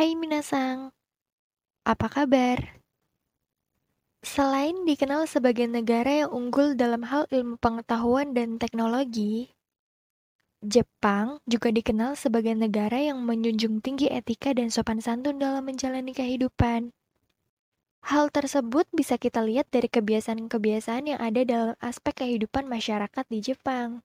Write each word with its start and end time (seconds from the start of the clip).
Hai 0.00 0.16
minasang, 0.16 0.96
apa 1.84 2.08
kabar? 2.08 2.80
Selain 4.24 4.88
dikenal 4.88 5.28
sebagai 5.28 5.68
negara 5.68 6.24
yang 6.24 6.32
unggul 6.32 6.72
dalam 6.72 7.04
hal 7.04 7.28
ilmu 7.28 7.60
pengetahuan 7.60 8.32
dan 8.32 8.56
teknologi, 8.56 9.52
Jepang 10.64 11.44
juga 11.44 11.68
dikenal 11.68 12.16
sebagai 12.16 12.56
negara 12.56 12.96
yang 12.96 13.20
menjunjung 13.28 13.84
tinggi 13.84 14.08
etika 14.08 14.56
dan 14.56 14.72
sopan 14.72 15.04
santun 15.04 15.36
dalam 15.36 15.68
menjalani 15.68 16.16
kehidupan. 16.16 16.96
Hal 18.00 18.32
tersebut 18.32 18.88
bisa 18.96 19.20
kita 19.20 19.44
lihat 19.44 19.68
dari 19.68 19.92
kebiasaan-kebiasaan 19.92 21.12
yang 21.12 21.20
ada 21.20 21.44
dalam 21.44 21.76
aspek 21.76 22.24
kehidupan 22.24 22.64
masyarakat 22.64 23.28
di 23.28 23.52
Jepang. 23.52 24.00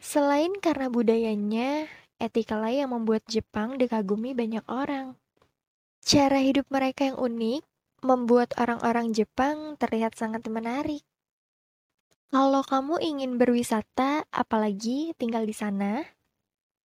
Selain 0.00 0.56
karena 0.64 0.88
budayanya, 0.88 1.92
etika 2.22 2.54
lah 2.54 2.70
yang 2.70 2.94
membuat 2.94 3.26
Jepang 3.26 3.74
dikagumi 3.74 4.38
banyak 4.38 4.62
orang. 4.70 5.18
Cara 6.06 6.38
hidup 6.38 6.70
mereka 6.70 7.10
yang 7.10 7.18
unik 7.18 7.66
membuat 8.06 8.54
orang-orang 8.58 9.10
Jepang 9.10 9.74
terlihat 9.78 10.14
sangat 10.14 10.46
menarik. 10.46 11.02
Kalau 12.30 12.62
kamu 12.62 13.02
ingin 13.02 13.36
berwisata, 13.36 14.24
apalagi 14.30 15.12
tinggal 15.20 15.44
di 15.44 15.52
sana, 15.52 16.00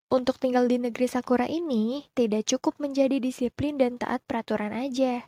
untuk 0.07 0.39
tinggal 0.39 0.71
di 0.71 0.79
negeri 0.79 1.07
Sakura 1.07 1.47
ini 1.51 2.07
tidak 2.15 2.47
cukup 2.47 2.79
menjadi 2.79 3.19
disiplin 3.19 3.75
dan 3.75 3.99
taat 3.99 4.23
peraturan 4.23 4.71
aja. 4.71 5.27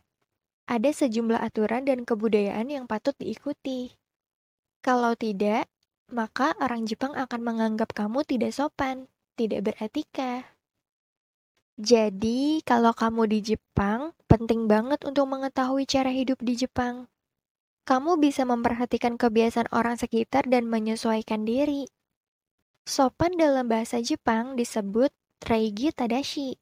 Ada 0.71 1.05
sejumlah 1.05 1.39
aturan 1.39 1.83
dan 1.83 2.07
kebudayaan 2.07 2.67
yang 2.71 2.85
patut 2.87 3.11
diikuti. 3.19 3.95
Kalau 4.79 5.19
tidak, 5.19 5.67
maka 6.07 6.55
orang 6.63 6.87
Jepang 6.87 7.11
akan 7.11 7.41
menganggap 7.43 7.91
kamu 7.91 8.23
tidak 8.23 8.55
sopan, 8.55 9.11
tidak 9.39 9.71
beretika. 9.71 10.51
Jadi, 11.79 12.59
kalau 12.67 12.91
kamu 12.91 13.31
di 13.31 13.55
Jepang, 13.55 14.11
penting 14.27 14.67
banget 14.67 14.99
untuk 15.07 15.31
mengetahui 15.31 15.87
cara 15.87 16.11
hidup 16.11 16.43
di 16.43 16.59
Jepang. 16.59 17.07
Kamu 17.87 18.19
bisa 18.19 18.43
memperhatikan 18.43 19.15
kebiasaan 19.15 19.71
orang 19.71 19.95
sekitar 19.95 20.43
dan 20.51 20.67
menyesuaikan 20.67 21.47
diri. 21.47 21.87
Sopan 22.83 23.39
dalam 23.39 23.71
bahasa 23.71 24.03
Jepang 24.03 24.59
disebut 24.59 25.15
reigi 25.47 25.95
tadashi. 25.95 26.59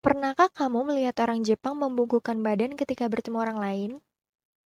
Pernahkah 0.00 0.48
kamu 0.48 0.88
melihat 0.88 1.20
orang 1.20 1.44
Jepang 1.44 1.76
membungkukkan 1.76 2.40
badan 2.40 2.80
ketika 2.80 3.12
bertemu 3.12 3.36
orang 3.44 3.58
lain? 3.60 3.90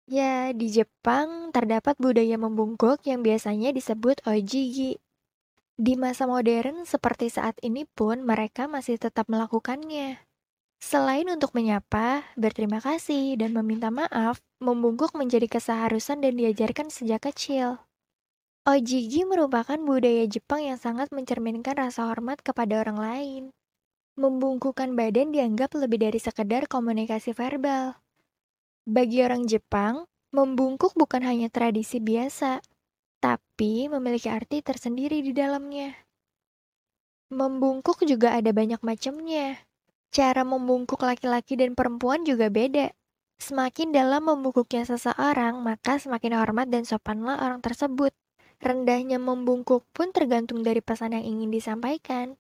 Ya, 0.04 0.52
di 0.52 0.68
Jepang 0.68 1.48
terdapat 1.56 1.96
budaya 1.96 2.36
membungkuk 2.36 3.00
yang 3.08 3.24
biasanya 3.24 3.72
disebut 3.72 4.20
ojigi. 4.28 5.00
Di 5.82 5.98
masa 5.98 6.30
modern 6.30 6.86
seperti 6.86 7.26
saat 7.26 7.58
ini 7.58 7.82
pun 7.82 8.22
mereka 8.22 8.70
masih 8.70 9.02
tetap 9.02 9.26
melakukannya. 9.26 10.22
Selain 10.78 11.26
untuk 11.26 11.58
menyapa, 11.58 12.22
berterima 12.38 12.78
kasih, 12.78 13.34
dan 13.34 13.50
meminta 13.50 13.90
maaf, 13.90 14.38
membungkuk 14.62 15.10
menjadi 15.18 15.50
keseharusan 15.50 16.22
dan 16.22 16.38
diajarkan 16.38 16.86
sejak 16.86 17.26
kecil. 17.26 17.82
Ojigi 18.62 19.26
merupakan 19.26 19.74
budaya 19.74 20.22
Jepang 20.30 20.62
yang 20.62 20.78
sangat 20.78 21.10
mencerminkan 21.10 21.74
rasa 21.74 22.06
hormat 22.06 22.38
kepada 22.46 22.78
orang 22.78 22.98
lain. 23.02 23.42
Membungkukkan 24.14 24.94
badan 24.94 25.34
dianggap 25.34 25.74
lebih 25.74 26.06
dari 26.06 26.22
sekedar 26.22 26.70
komunikasi 26.70 27.34
verbal. 27.34 27.98
Bagi 28.86 29.26
orang 29.26 29.50
Jepang, 29.50 30.06
membungkuk 30.30 30.94
bukan 30.94 31.26
hanya 31.26 31.50
tradisi 31.50 31.98
biasa, 31.98 32.62
tapi 33.22 33.86
memiliki 33.86 34.26
arti 34.26 34.66
tersendiri 34.66 35.22
di 35.22 35.30
dalamnya. 35.30 35.94
Membungkuk 37.30 38.02
juga 38.02 38.34
ada 38.34 38.50
banyak 38.50 38.82
macamnya. 38.82 39.62
Cara 40.10 40.42
membungkuk 40.42 40.98
laki-laki 40.98 41.54
dan 41.54 41.78
perempuan 41.78 42.26
juga 42.26 42.50
beda. 42.50 42.90
Semakin 43.38 43.94
dalam 43.94 44.26
membungkuknya 44.26 44.84
seseorang, 44.84 45.62
maka 45.62 46.02
semakin 46.02 46.34
hormat 46.34 46.66
dan 46.68 46.82
sopanlah 46.82 47.38
orang 47.38 47.62
tersebut. 47.62 48.10
Rendahnya 48.58 49.22
membungkuk 49.22 49.86
pun 49.94 50.10
tergantung 50.10 50.66
dari 50.66 50.82
pesan 50.82 51.14
yang 51.14 51.24
ingin 51.24 51.54
disampaikan. 51.54 52.36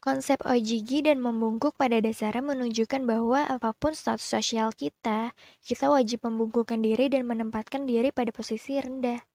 Konsep 0.00 0.40
ojigi 0.48 1.04
dan 1.04 1.20
membungkuk 1.20 1.76
pada 1.76 2.00
dasarnya 2.00 2.40
menunjukkan 2.40 3.04
bahwa 3.04 3.44
apa 3.44 3.76
pun 3.76 3.92
status 3.92 4.24
sosial 4.24 4.72
kita, 4.72 5.36
kita 5.60 5.92
wajib 5.92 6.24
membungkukkan 6.24 6.80
diri 6.80 7.12
dan 7.12 7.28
menempatkan 7.28 7.84
diri 7.84 8.08
pada 8.08 8.32
posisi 8.32 8.80
rendah. 8.80 9.29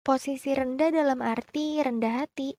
Posisi 0.00 0.56
rendah 0.56 0.88
dalam 0.88 1.20
arti 1.20 1.76
rendah 1.76 2.24
hati. 2.24 2.56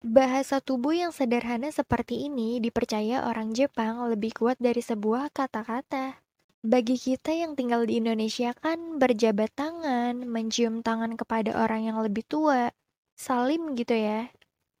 Bahasa 0.00 0.56
tubuh 0.64 0.96
yang 0.96 1.12
sederhana 1.12 1.68
seperti 1.68 2.24
ini 2.32 2.64
dipercaya 2.64 3.28
orang 3.28 3.52
Jepang 3.52 4.00
lebih 4.08 4.32
kuat 4.32 4.56
dari 4.56 4.80
sebuah 4.80 5.36
kata-kata. 5.36 6.16
Bagi 6.64 6.96
kita 6.96 7.36
yang 7.36 7.60
tinggal 7.60 7.84
di 7.84 8.00
Indonesia 8.00 8.56
kan 8.56 8.96
berjabat 8.96 9.52
tangan, 9.52 10.24
mencium 10.24 10.80
tangan 10.80 11.12
kepada 11.20 11.60
orang 11.60 11.92
yang 11.92 12.00
lebih 12.00 12.24
tua, 12.24 12.72
salim 13.20 13.76
gitu 13.76 13.92
ya, 13.92 14.32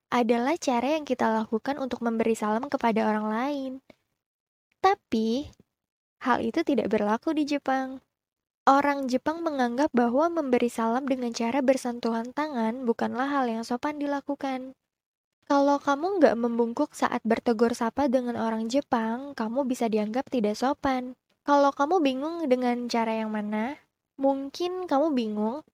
adalah 0.08 0.56
cara 0.56 0.96
yang 0.96 1.04
kita 1.04 1.28
lakukan 1.28 1.76
untuk 1.76 2.00
memberi 2.00 2.32
salam 2.32 2.72
kepada 2.72 3.04
orang 3.04 3.26
lain. 3.28 3.72
Tapi, 4.80 5.44
hal 6.24 6.40
itu 6.40 6.64
tidak 6.64 6.88
berlaku 6.88 7.36
di 7.36 7.44
Jepang. 7.44 8.00
Orang 8.62 9.10
Jepang 9.10 9.42
menganggap 9.42 9.90
bahwa 9.90 10.30
memberi 10.30 10.70
salam 10.70 11.02
dengan 11.02 11.34
cara 11.34 11.58
bersentuhan 11.58 12.30
tangan 12.30 12.86
bukanlah 12.86 13.26
hal 13.26 13.50
yang 13.50 13.66
sopan 13.66 13.98
dilakukan. 13.98 14.78
Kalau 15.50 15.82
kamu 15.82 16.22
nggak 16.22 16.38
membungkuk 16.38 16.94
saat 16.94 17.26
bertegur 17.26 17.74
sapa 17.74 18.06
dengan 18.06 18.38
orang 18.38 18.70
Jepang, 18.70 19.34
kamu 19.34 19.66
bisa 19.66 19.90
dianggap 19.90 20.30
tidak 20.30 20.54
sopan. 20.54 21.18
Kalau 21.42 21.74
kamu 21.74 22.06
bingung 22.06 22.46
dengan 22.46 22.86
cara 22.86 23.18
yang 23.18 23.34
mana, 23.34 23.82
mungkin 24.14 24.86
kamu 24.86 25.10
bingung, 25.10 25.66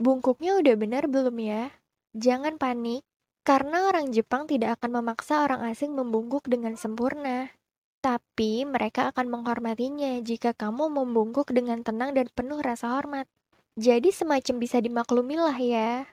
bungkuknya 0.00 0.56
udah 0.56 0.74
benar 0.80 1.12
belum 1.12 1.36
ya? 1.44 1.68
Jangan 2.16 2.56
panik, 2.56 3.04
karena 3.44 3.84
orang 3.84 4.16
Jepang 4.16 4.48
tidak 4.48 4.80
akan 4.80 5.04
memaksa 5.04 5.44
orang 5.44 5.68
asing 5.68 5.92
membungkuk 5.92 6.48
dengan 6.48 6.72
sempurna. 6.80 7.52
Tapi 8.00 8.64
mereka 8.64 9.12
akan 9.12 9.28
menghormatinya 9.28 10.24
jika 10.24 10.56
kamu 10.56 10.88
membungkuk 10.88 11.52
dengan 11.52 11.84
tenang 11.84 12.16
dan 12.16 12.32
penuh 12.32 12.64
rasa 12.64 12.96
hormat. 12.96 13.28
Jadi 13.76 14.08
semacam 14.08 14.56
bisa 14.56 14.80
dimaklumilah 14.80 15.56
ya. 15.60 16.08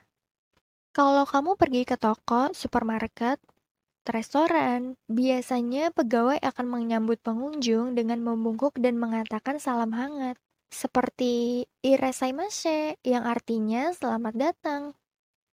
Kalau 0.92 1.24
kamu 1.24 1.56
pergi 1.56 1.88
ke 1.88 1.96
toko, 1.96 2.52
supermarket, 2.52 3.40
restoran, 4.08 4.96
biasanya 5.08 5.92
pegawai 5.92 6.40
akan 6.40 6.66
menyambut 6.68 7.20
pengunjung 7.20 7.96
dengan 7.96 8.20
membungkuk 8.24 8.76
dan 8.80 8.96
mengatakan 8.96 9.60
salam 9.60 9.92
hangat. 9.92 10.36
Seperti 10.68 11.64
irasaimasu 11.80 13.00
yang 13.00 13.24
artinya 13.24 13.92
selamat 13.96 14.34
datang. 14.36 14.82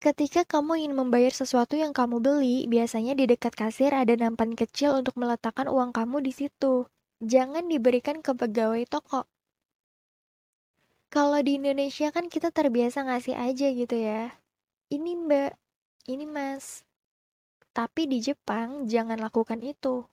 Ketika 0.04 0.44
kamu 0.44 0.84
ingin 0.84 1.00
membayar 1.00 1.32
sesuatu 1.32 1.80
yang 1.80 1.96
kamu 1.96 2.20
beli, 2.20 2.68
biasanya 2.68 3.16
di 3.16 3.24
dekat 3.24 3.56
kasir 3.56 3.88
ada 3.88 4.12
nampan 4.12 4.52
kecil 4.52 5.00
untuk 5.00 5.16
meletakkan 5.16 5.64
uang 5.64 5.96
kamu 5.96 6.20
di 6.20 6.28
situ. 6.28 6.84
Jangan 7.24 7.72
diberikan 7.72 8.20
ke 8.20 8.36
pegawai 8.36 8.84
toko. 8.84 9.24
Kalau 11.08 11.40
di 11.40 11.56
Indonesia 11.56 12.12
kan 12.12 12.28
kita 12.28 12.52
terbiasa 12.52 13.08
ngasih 13.08 13.32
aja 13.32 13.72
gitu 13.72 13.96
ya. 13.96 14.36
Ini 14.92 15.24
mbak, 15.24 15.56
ini 16.12 16.28
mas. 16.28 16.84
Tapi 17.72 18.04
di 18.04 18.20
Jepang 18.20 18.84
jangan 18.84 19.16
lakukan 19.16 19.64
itu. 19.64 20.04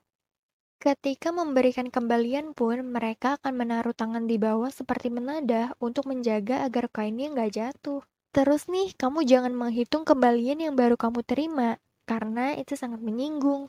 Ketika 0.79 1.35
memberikan 1.35 1.91
kembalian 1.91 2.55
pun, 2.55 2.79
mereka 2.79 3.35
akan 3.43 3.59
menaruh 3.59 3.91
tangan 3.91 4.23
di 4.23 4.39
bawah 4.39 4.71
seperti 4.71 5.11
menadah 5.11 5.75
untuk 5.83 6.07
menjaga 6.07 6.63
agar 6.63 6.87
kainnya 6.87 7.27
nggak 7.35 7.51
jatuh. 7.59 8.07
Terus 8.31 8.71
nih, 8.71 8.95
kamu 8.95 9.27
jangan 9.27 9.51
menghitung 9.51 10.07
kembalian 10.07 10.63
yang 10.63 10.73
baru 10.79 10.95
kamu 10.95 11.19
terima, 11.27 11.75
karena 12.07 12.55
itu 12.55 12.79
sangat 12.79 13.03
menyinggung. 13.03 13.67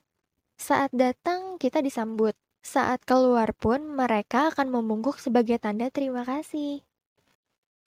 Saat 0.54 0.94
datang, 0.94 1.58
kita 1.58 1.82
disambut. 1.82 2.38
Saat 2.62 3.02
keluar 3.02 3.50
pun, 3.58 3.82
mereka 3.82 4.54
akan 4.54 4.70
membungkuk 4.70 5.18
sebagai 5.18 5.58
tanda 5.58 5.90
terima 5.90 6.22
kasih. 6.22 6.86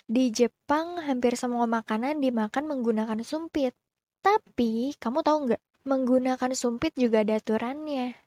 Di 0.03 0.35
Jepang, 0.35 0.99
hampir 0.99 1.39
semua 1.39 1.63
makanan 1.63 2.19
dimakan 2.19 2.67
menggunakan 2.67 3.23
sumpit. 3.23 3.71
Tapi, 4.19 4.99
kamu 4.99 5.23
tahu 5.23 5.37
nggak? 5.47 5.61
Menggunakan 5.87 6.51
sumpit 6.53 6.91
juga 6.99 7.23
ada 7.23 7.39
aturannya. 7.39 8.19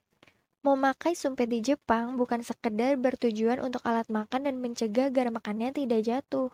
Memakai 0.64 1.14
sumpit 1.14 1.46
di 1.46 1.62
Jepang 1.62 2.18
bukan 2.18 2.42
sekedar 2.42 2.98
bertujuan 2.98 3.62
untuk 3.62 3.84
alat 3.86 4.10
makan 4.10 4.48
dan 4.48 4.58
mencegah 4.58 5.12
agar 5.12 5.30
makannya 5.30 5.70
tidak 5.70 6.02
jatuh. 6.02 6.50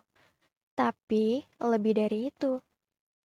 Tapi, 0.75 1.47
lebih 1.62 1.94
dari 1.94 2.35
itu, 2.35 2.59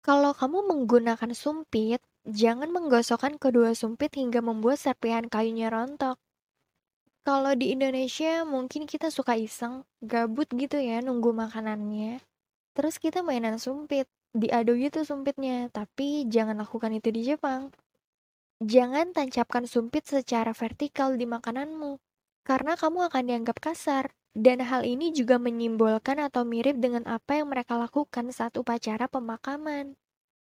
kalau 0.03 0.35
kamu 0.35 0.67
menggunakan 0.67 1.31
sumpit, 1.31 2.03
jangan 2.27 2.71
menggosokkan 2.71 3.39
kedua 3.39 3.71
sumpit 3.71 4.11
hingga 4.15 4.43
membuat 4.43 4.79
serpihan 4.79 5.27
kayunya 5.27 5.71
rontok. 5.71 6.19
Kalau 7.27 7.51
di 7.59 7.75
Indonesia, 7.75 8.47
mungkin 8.47 8.87
kita 8.87 9.11
suka 9.11 9.35
iseng, 9.35 9.83
gabut 9.99 10.47
gitu 10.55 10.79
ya 10.79 11.03
nunggu 11.03 11.35
makanannya. 11.35 12.23
Terus 12.71 12.99
kita 13.03 13.19
mainan 13.19 13.59
sumpit, 13.59 14.07
diadu 14.31 14.79
gitu 14.79 15.03
sumpitnya, 15.03 15.67
tapi 15.71 16.23
jangan 16.31 16.63
lakukan 16.63 16.95
itu 16.95 17.11
di 17.11 17.27
Jepang. 17.27 17.75
Jangan 18.63 19.11
tancapkan 19.11 19.67
sumpit 19.67 20.07
secara 20.07 20.55
vertikal 20.55 21.19
di 21.19 21.27
makananmu, 21.27 21.99
karena 22.47 22.79
kamu 22.79 23.11
akan 23.11 23.23
dianggap 23.27 23.59
kasar. 23.59 24.15
Dan 24.31 24.63
hal 24.63 24.85
ini 24.85 25.11
juga 25.11 25.35
menyimbolkan 25.41 26.21
atau 26.21 26.45
mirip 26.45 26.77
dengan 26.79 27.03
apa 27.09 27.41
yang 27.41 27.51
mereka 27.51 27.75
lakukan 27.75 28.29
saat 28.31 28.55
upacara 28.55 29.09
pemakaman. 29.09 29.97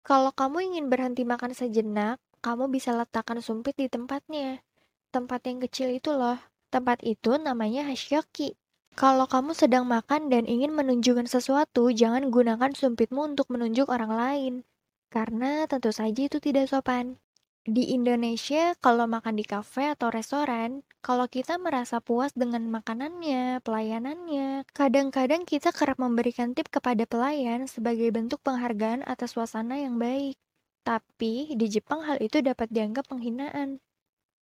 Kalau 0.05 0.35
kamu 0.35 0.69
ingin 0.69 0.85
berhenti 0.91 1.23
makan 1.23 1.55
sejenak, 1.55 2.19
kamu 2.43 2.69
bisa 2.69 2.91
letakkan 2.93 3.39
sumpit 3.41 3.73
di 3.79 3.87
tempatnya. 3.87 4.61
Tempat 5.09 5.39
yang 5.47 5.63
kecil 5.63 5.95
itu 5.95 6.11
loh. 6.13 6.37
Tempat 6.67 6.99
itu 7.01 7.39
namanya 7.39 7.87
hashioki. 7.87 8.59
Kalau 8.93 9.23
kamu 9.23 9.55
sedang 9.55 9.87
makan 9.87 10.27
dan 10.27 10.43
ingin 10.51 10.75
menunjukkan 10.75 11.31
sesuatu, 11.31 11.87
jangan 11.95 12.27
gunakan 12.27 12.75
sumpitmu 12.75 13.35
untuk 13.35 13.47
menunjuk 13.47 13.87
orang 13.87 14.11
lain. 14.11 14.53
Karena 15.07 15.63
tentu 15.63 15.95
saja 15.95 16.27
itu 16.27 16.43
tidak 16.43 16.67
sopan. 16.67 17.23
Di 17.67 17.91
Indonesia, 17.91 18.79
kalau 18.79 19.11
makan 19.11 19.35
di 19.35 19.43
kafe 19.43 19.91
atau 19.91 20.07
restoran, 20.07 20.87
kalau 21.03 21.27
kita 21.27 21.59
merasa 21.59 21.99
puas 21.99 22.31
dengan 22.31 22.63
makanannya, 22.71 23.59
pelayanannya, 23.59 24.63
kadang-kadang 24.71 25.43
kita 25.43 25.75
kerap 25.75 25.99
memberikan 25.99 26.55
tip 26.55 26.71
kepada 26.71 27.03
pelayan 27.03 27.67
sebagai 27.67 28.07
bentuk 28.15 28.39
penghargaan 28.47 29.03
atas 29.03 29.35
suasana 29.35 29.83
yang 29.83 29.99
baik. 29.99 30.39
Tapi, 30.87 31.59
di 31.59 31.67
Jepang 31.67 32.07
hal 32.07 32.23
itu 32.23 32.39
dapat 32.39 32.71
dianggap 32.71 33.11
penghinaan. 33.11 33.83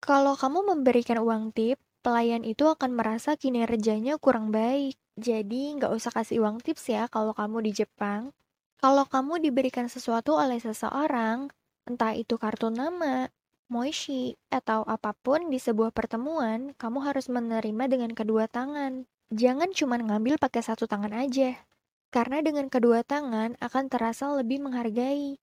Kalau 0.05 0.37
kamu 0.37 0.77
memberikan 0.77 1.17
uang 1.25 1.57
tip, 1.57 1.81
pelayan 2.05 2.45
itu 2.45 2.69
akan 2.69 2.93
merasa 2.93 3.41
kinerjanya 3.41 4.21
kurang 4.21 4.53
baik. 4.53 5.01
Jadi, 5.17 5.81
nggak 5.81 5.97
usah 5.97 6.13
kasih 6.13 6.45
uang 6.45 6.61
tips 6.61 6.93
ya 6.93 7.09
kalau 7.09 7.33
kamu 7.33 7.73
di 7.73 7.73
Jepang. 7.73 8.37
Kalau 8.85 9.09
kamu 9.09 9.41
diberikan 9.41 9.89
sesuatu 9.89 10.37
oleh 10.37 10.61
seseorang, 10.61 11.49
Entah 11.85 12.17
itu 12.17 12.41
kartu 12.41 12.73
nama, 12.73 13.29
moishi, 13.69 14.41
atau 14.49 14.89
apa 14.89 15.13
pun 15.13 15.53
di 15.53 15.61
sebuah 15.61 15.93
pertemuan, 15.93 16.73
kamu 16.81 16.99
harus 17.05 17.29
menerima 17.29 17.85
dengan 17.93 18.13
kedua 18.17 18.49
tangan. 18.49 19.05
Jangan 19.29 19.69
cuma 19.77 20.01
ngambil 20.01 20.41
pakai 20.41 20.65
satu 20.65 20.89
tangan 20.89 21.13
aja. 21.13 21.61
Karena 22.09 22.41
dengan 22.41 22.73
kedua 22.73 23.05
tangan 23.05 23.61
akan 23.61 23.85
terasa 23.93 24.33
lebih 24.33 24.65
menghargai. 24.65 25.37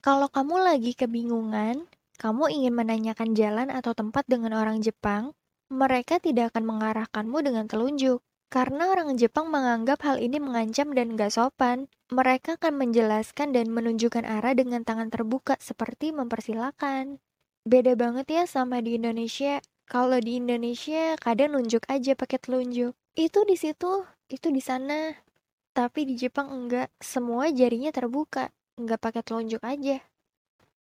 Kalau 0.00 0.32
kamu 0.32 0.64
lagi 0.64 0.96
kebingungan, 0.96 1.84
kamu 2.16 2.44
ingin 2.54 2.72
menanyakan 2.72 3.34
jalan 3.34 3.68
atau 3.68 3.92
tempat 3.92 4.24
dengan 4.30 4.54
orang 4.56 4.80
Jepang, 4.80 5.34
mereka 5.68 6.22
tidak 6.22 6.54
akan 6.54 6.72
mengarahkanmu 6.72 7.38
dengan 7.42 7.68
telunjuk. 7.68 8.24
Karena 8.52 8.92
orang 8.92 9.16
Jepang 9.16 9.48
menganggap 9.48 10.04
hal 10.04 10.20
ini 10.20 10.36
mengancam 10.36 10.92
dan 10.92 11.16
gak 11.16 11.32
sopan, 11.32 11.88
mereka 12.12 12.60
akan 12.60 12.84
menjelaskan 12.84 13.56
dan 13.56 13.72
menunjukkan 13.72 14.28
arah 14.28 14.52
dengan 14.52 14.84
tangan 14.84 15.08
terbuka 15.08 15.56
seperti 15.56 16.12
mempersilahkan. 16.12 17.16
Beda 17.64 17.96
banget 17.96 18.28
ya 18.28 18.44
sama 18.44 18.84
di 18.84 19.00
Indonesia. 19.00 19.64
Kalau 19.88 20.20
di 20.20 20.36
Indonesia 20.36 21.16
kadang 21.16 21.56
nunjuk 21.56 21.88
aja 21.88 22.12
pakai 22.12 22.44
telunjuk. 22.44 22.92
Itu 23.16 23.40
di 23.48 23.56
situ, 23.56 24.04
itu 24.28 24.52
di 24.52 24.60
sana. 24.60 25.16
Tapi 25.72 26.04
di 26.04 26.20
Jepang 26.20 26.52
enggak, 26.52 26.92
semua 27.00 27.48
jarinya 27.48 27.88
terbuka, 27.88 28.52
enggak 28.76 29.00
pakai 29.00 29.24
telunjuk 29.24 29.64
aja. 29.64 30.04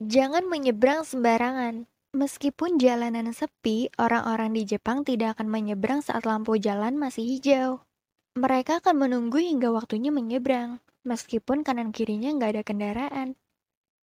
Jangan 0.02 0.42
menyeberang 0.50 1.06
sembarangan. 1.06 1.86
Meskipun 2.10 2.82
jalanan 2.82 3.30
sepi, 3.30 3.94
orang-orang 4.02 4.58
di 4.58 4.66
Jepang 4.66 5.06
tidak 5.06 5.38
akan 5.38 5.46
menyeberang 5.46 6.02
saat 6.02 6.26
lampu 6.26 6.58
jalan 6.58 6.98
masih 6.98 7.22
hijau. 7.22 7.86
Mereka 8.34 8.82
akan 8.82 9.06
menunggu 9.06 9.38
hingga 9.38 9.70
waktunya 9.70 10.10
menyeberang, 10.10 10.82
meskipun 11.06 11.62
kanan 11.62 11.94
kirinya 11.94 12.34
nggak 12.34 12.58
ada 12.58 12.64
kendaraan. 12.66 13.38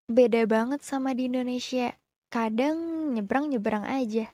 Beda 0.06 0.46
banget 0.46 0.86
sama 0.86 1.18
di 1.18 1.26
Indonesia. 1.26 1.98
Kadang 2.30 3.10
nyebrang-nyebrang 3.18 3.82
aja. 3.82 4.30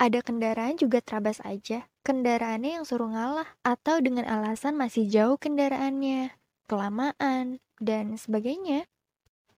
Ada 0.00 0.24
kendaraan 0.24 0.80
juga 0.80 1.04
terabas 1.04 1.44
aja. 1.44 1.84
Kendaraannya 2.08 2.80
yang 2.80 2.84
suruh 2.88 3.12
ngalah, 3.12 3.60
atau 3.60 4.00
dengan 4.00 4.24
alasan 4.24 4.72
masih 4.72 5.04
jauh 5.04 5.36
kendaraannya, 5.36 6.32
kelamaan, 6.64 7.60
dan 7.76 8.16
sebagainya. 8.16 8.88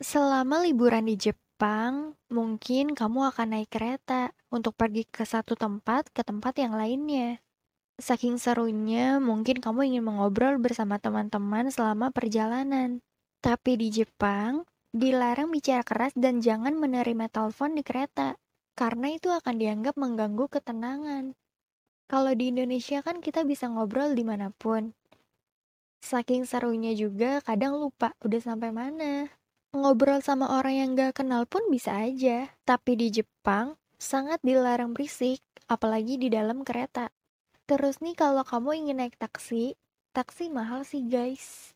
Selama 0.02 0.66
liburan 0.66 1.06
di 1.06 1.14
Jepang, 1.14 1.43
Jepang, 1.54 2.18
mungkin 2.34 2.98
kamu 2.98 3.30
akan 3.30 3.54
naik 3.54 3.70
kereta 3.70 4.34
untuk 4.50 4.74
pergi 4.74 5.06
ke 5.06 5.22
satu 5.22 5.54
tempat 5.54 6.10
ke 6.10 6.26
tempat 6.26 6.58
yang 6.58 6.74
lainnya. 6.74 7.38
Saking 7.94 8.42
serunya, 8.42 9.22
mungkin 9.22 9.62
kamu 9.62 9.86
ingin 9.94 10.02
mengobrol 10.02 10.58
bersama 10.58 10.98
teman-teman 10.98 11.70
selama 11.70 12.10
perjalanan. 12.10 12.98
Tapi 13.38 13.78
di 13.78 13.86
Jepang, 13.94 14.66
dilarang 14.90 15.54
bicara 15.54 15.86
keras 15.86 16.10
dan 16.18 16.42
jangan 16.42 16.74
menerima 16.74 17.30
telepon 17.30 17.78
di 17.78 17.86
kereta, 17.86 18.34
karena 18.74 19.14
itu 19.14 19.30
akan 19.30 19.54
dianggap 19.54 19.94
mengganggu 19.94 20.50
ketenangan. 20.50 21.38
Kalau 22.10 22.34
di 22.34 22.50
Indonesia 22.50 22.98
kan 22.98 23.22
kita 23.22 23.46
bisa 23.46 23.70
ngobrol 23.70 24.10
di 24.18 24.26
mana 24.26 24.50
pun. 24.50 24.90
Saking 26.02 26.50
serunya 26.50 26.98
juga 26.98 27.38
kadang 27.46 27.78
lupa 27.78 28.10
udah 28.26 28.42
sampai 28.42 28.74
mana. 28.74 29.30
Ngobrol 29.74 30.22
sama 30.22 30.54
orang 30.54 30.78
yang 30.78 30.90
gak 30.94 31.18
kenal 31.18 31.50
pun 31.50 31.66
bisa 31.66 31.98
aja. 31.98 32.54
Tapi 32.62 32.94
di 32.94 33.10
Jepang, 33.10 33.74
sangat 33.98 34.38
dilarang 34.46 34.94
berisik, 34.94 35.42
apalagi 35.66 36.14
di 36.14 36.30
dalam 36.30 36.62
kereta. 36.62 37.10
Terus 37.66 37.98
nih 37.98 38.14
kalau 38.14 38.46
kamu 38.46 38.86
ingin 38.86 39.02
naik 39.02 39.18
taksi, 39.18 39.74
taksi 40.14 40.46
mahal 40.46 40.86
sih 40.86 41.02
guys. 41.02 41.74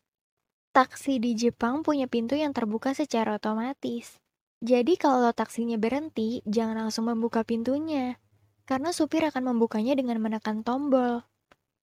Taksi 0.71 1.19
di 1.19 1.35
Jepang 1.35 1.83
punya 1.83 2.07
pintu 2.07 2.39
yang 2.39 2.55
terbuka 2.55 2.95
secara 2.95 3.35
otomatis. 3.35 4.15
Jadi 4.63 4.95
kalau 4.95 5.35
taksinya 5.35 5.75
berhenti, 5.75 6.39
jangan 6.47 6.87
langsung 6.87 7.11
membuka 7.11 7.43
pintunya. 7.43 8.15
Karena 8.63 8.95
supir 8.95 9.27
akan 9.27 9.51
membukanya 9.51 9.99
dengan 9.99 10.23
menekan 10.23 10.63
tombol. 10.63 11.27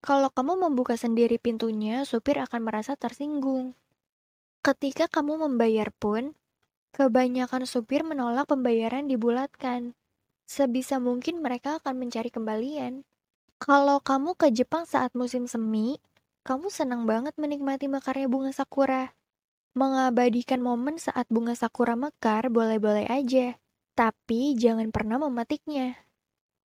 Kalau 0.00 0.32
kamu 0.32 0.64
membuka 0.64 0.96
sendiri 0.96 1.36
pintunya, 1.36 2.08
supir 2.08 2.40
akan 2.40 2.64
merasa 2.64 2.96
tersinggung. 2.96 3.76
Ketika 4.66 5.06
kamu 5.06 5.46
membayar 5.46 5.94
pun, 5.94 6.34
kebanyakan 6.90 7.70
supir 7.70 8.02
menolak 8.02 8.50
pembayaran 8.50 9.06
dibulatkan. 9.06 9.94
Sebisa 10.42 10.98
mungkin 10.98 11.38
mereka 11.38 11.78
akan 11.78 11.94
mencari 11.94 12.34
kembalian. 12.34 13.06
Kalau 13.62 14.02
kamu 14.02 14.34
ke 14.34 14.50
Jepang 14.50 14.82
saat 14.82 15.14
musim 15.14 15.46
semi, 15.46 16.02
kamu 16.42 16.66
senang 16.66 17.06
banget 17.06 17.38
menikmati 17.38 17.86
mekarnya 17.86 18.26
bunga 18.26 18.50
sakura. 18.50 19.14
Mengabadikan 19.78 20.58
momen 20.58 20.98
saat 20.98 21.30
bunga 21.30 21.54
sakura 21.54 21.94
mekar 21.94 22.50
boleh-boleh 22.50 23.06
aja, 23.06 23.54
tapi 23.94 24.58
jangan 24.58 24.90
pernah 24.90 25.22
memetiknya. 25.22 25.94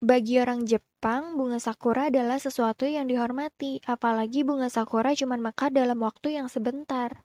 Bagi 0.02 0.42
orang 0.42 0.66
Jepang, 0.66 1.38
bunga 1.38 1.62
sakura 1.62 2.10
adalah 2.10 2.42
sesuatu 2.42 2.90
yang 2.90 3.06
dihormati, 3.06 3.78
apalagi 3.86 4.42
bunga 4.42 4.74
sakura 4.74 5.14
cuma 5.14 5.38
mekar 5.38 5.70
dalam 5.70 6.02
waktu 6.02 6.42
yang 6.42 6.50
sebentar. 6.50 7.22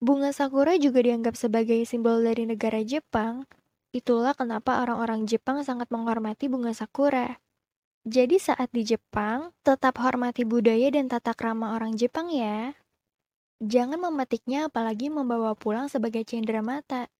Bunga 0.00 0.32
sakura 0.32 0.80
juga 0.80 1.04
dianggap 1.04 1.36
sebagai 1.36 1.76
simbol 1.84 2.24
dari 2.24 2.48
negara 2.48 2.80
Jepang. 2.80 3.44
Itulah 3.92 4.32
kenapa 4.32 4.80
orang-orang 4.80 5.28
Jepang 5.28 5.60
sangat 5.60 5.92
menghormati 5.92 6.48
bunga 6.48 6.72
sakura. 6.72 7.36
Jadi 8.08 8.40
saat 8.40 8.72
di 8.72 8.80
Jepang, 8.80 9.52
tetap 9.60 10.00
hormati 10.00 10.48
budaya 10.48 10.88
dan 10.88 11.12
tata 11.12 11.36
krama 11.36 11.76
orang 11.76 12.00
Jepang 12.00 12.32
ya. 12.32 12.72
Jangan 13.60 14.00
memetiknya 14.00 14.72
apalagi 14.72 15.12
membawa 15.12 15.52
pulang 15.52 15.92
sebagai 15.92 16.24
cendera 16.24 16.64
mata. 16.64 17.12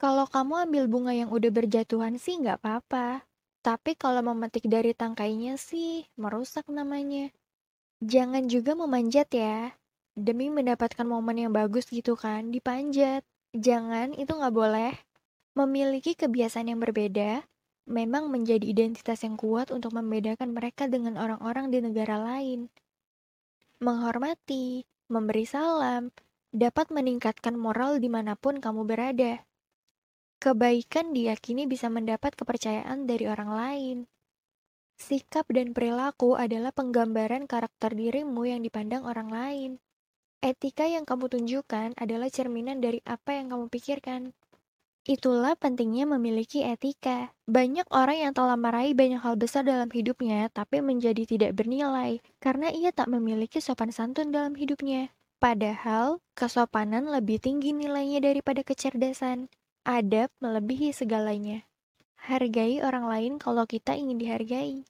Kalau 0.00 0.24
kamu 0.24 0.72
ambil 0.72 0.88
bunga 0.88 1.12
yang 1.12 1.28
udah 1.28 1.52
berjatuhan 1.52 2.16
sih 2.16 2.40
nggak 2.40 2.64
apa-apa. 2.64 3.28
Tapi 3.60 3.92
kalau 3.92 4.24
memetik 4.24 4.64
dari 4.72 4.96
tangkainya 4.96 5.60
sih, 5.60 6.08
merusak 6.16 6.64
namanya. 6.72 7.28
Jangan 8.00 8.48
juga 8.48 8.72
memanjat 8.72 9.28
ya 9.36 9.76
demi 10.16 10.48
mendapatkan 10.48 11.04
momen 11.04 11.36
yang 11.36 11.52
bagus 11.52 11.92
gitu 11.92 12.16
kan, 12.16 12.48
dipanjat. 12.48 13.22
Jangan, 13.52 14.16
itu 14.16 14.32
nggak 14.32 14.56
boleh. 14.56 14.96
Memiliki 15.52 16.16
kebiasaan 16.16 16.72
yang 16.72 16.80
berbeda, 16.80 17.44
memang 17.86 18.32
menjadi 18.32 18.64
identitas 18.64 19.22
yang 19.22 19.36
kuat 19.36 19.68
untuk 19.70 19.92
membedakan 19.92 20.56
mereka 20.56 20.88
dengan 20.88 21.20
orang-orang 21.20 21.68
di 21.68 21.78
negara 21.84 22.16
lain. 22.16 22.72
Menghormati, 23.78 24.88
memberi 25.12 25.44
salam, 25.44 26.10
dapat 26.50 26.88
meningkatkan 26.88 27.54
moral 27.54 28.00
di 28.00 28.08
mana 28.08 28.34
pun 28.34 28.58
kamu 28.58 28.88
berada. 28.88 29.44
Kebaikan 30.40 31.12
diyakini 31.12 31.68
bisa 31.68 31.88
mendapat 31.88 32.36
kepercayaan 32.36 33.08
dari 33.08 33.24
orang 33.28 33.50
lain. 33.52 33.96
Sikap 34.96 35.44
dan 35.52 35.76
perilaku 35.76 36.40
adalah 36.40 36.72
penggambaran 36.72 37.44
karakter 37.44 37.92
dirimu 37.92 38.48
yang 38.48 38.64
dipandang 38.64 39.04
orang 39.04 39.28
lain. 39.28 39.70
Etika 40.44 40.84
yang 40.84 41.08
kamu 41.08 41.32
tunjukkan 41.32 41.96
adalah 41.96 42.28
cerminan 42.28 42.84
dari 42.84 43.00
apa 43.08 43.34
yang 43.34 43.48
kamu 43.50 43.72
pikirkan. 43.72 44.36
Itulah 45.06 45.54
pentingnya 45.54 46.02
memiliki 46.02 46.66
etika. 46.66 47.30
Banyak 47.46 47.86
orang 47.94 48.26
yang 48.26 48.32
telah 48.34 48.58
meraih 48.58 48.90
banyak 48.90 49.22
hal 49.22 49.38
besar 49.38 49.62
dalam 49.62 49.86
hidupnya, 49.86 50.50
tapi 50.50 50.82
menjadi 50.82 51.22
tidak 51.22 51.54
bernilai 51.54 52.18
karena 52.42 52.74
ia 52.74 52.90
tak 52.90 53.06
memiliki 53.06 53.62
sopan 53.62 53.94
santun 53.94 54.34
dalam 54.34 54.58
hidupnya. 54.58 55.14
Padahal, 55.38 56.18
kesopanan 56.34 57.06
lebih 57.06 57.38
tinggi 57.38 57.70
nilainya 57.70 58.18
daripada 58.18 58.66
kecerdasan. 58.66 59.46
Adab 59.86 60.34
melebihi 60.42 60.90
segalanya. 60.90 61.62
hargai 62.26 62.82
orang 62.82 63.06
lain 63.06 63.32
kalau 63.38 63.62
kita 63.70 63.94
ingin 63.94 64.18
dihargai. 64.18 64.82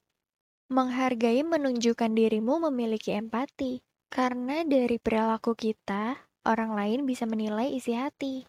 Menghargai 0.72 1.44
menunjukkan 1.44 2.16
dirimu 2.16 2.58
memiliki 2.72 3.12
empati, 3.12 3.86
karena 4.10 4.66
dari 4.66 4.98
perilaku 4.98 5.54
kita, 5.54 6.26
orang 6.46 6.75
lain 6.75 7.00
bisa 7.04 7.26
menilai 7.26 7.75
isi 7.75 7.94
hati. 7.94 8.46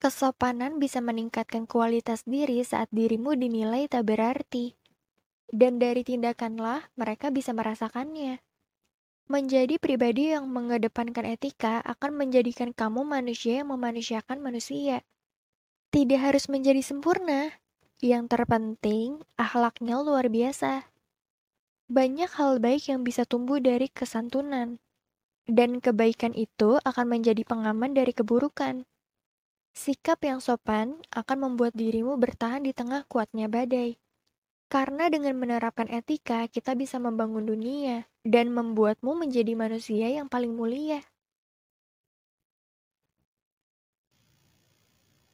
Kesopanan 0.00 0.80
bisa 0.80 1.04
meningkatkan 1.04 1.68
kualitas 1.68 2.24
diri 2.24 2.64
saat 2.64 2.88
dirimu 2.88 3.36
dinilai 3.36 3.84
tak 3.84 4.08
berarti. 4.08 4.72
Dan 5.50 5.76
dari 5.76 6.00
tindakanlah 6.00 6.88
mereka 6.96 7.28
bisa 7.28 7.52
merasakannya. 7.52 8.40
Menjadi 9.30 9.78
pribadi 9.78 10.34
yang 10.34 10.50
mengedepankan 10.50 11.22
etika 11.22 11.78
akan 11.86 12.18
menjadikan 12.18 12.74
kamu 12.74 13.06
manusia 13.06 13.62
yang 13.62 13.70
memanusiakan 13.70 14.42
manusia. 14.42 15.06
Tidak 15.94 16.18
harus 16.18 16.50
menjadi 16.50 16.82
sempurna. 16.82 17.62
Yang 18.02 18.32
terpenting, 18.32 19.22
akhlaknya 19.38 20.02
luar 20.02 20.26
biasa. 20.32 20.89
Banyak 21.90 22.30
hal 22.38 22.62
baik 22.62 22.86
yang 22.86 23.02
bisa 23.02 23.26
tumbuh 23.26 23.58
dari 23.58 23.90
kesantunan. 23.90 24.78
Dan 25.50 25.82
kebaikan 25.82 26.30
itu 26.38 26.78
akan 26.86 27.18
menjadi 27.18 27.42
pengaman 27.42 27.98
dari 27.98 28.14
keburukan. 28.14 28.86
Sikap 29.74 30.22
yang 30.22 30.38
sopan 30.38 31.02
akan 31.10 31.50
membuat 31.50 31.74
dirimu 31.74 32.14
bertahan 32.14 32.62
di 32.62 32.70
tengah 32.70 33.02
kuatnya 33.10 33.50
badai. 33.50 33.98
Karena 34.70 35.10
dengan 35.10 35.34
menerapkan 35.34 35.90
etika, 35.90 36.46
kita 36.46 36.78
bisa 36.78 37.02
membangun 37.02 37.42
dunia 37.42 38.06
dan 38.22 38.54
membuatmu 38.54 39.26
menjadi 39.26 39.58
manusia 39.58 40.14
yang 40.14 40.30
paling 40.30 40.54
mulia. 40.54 41.02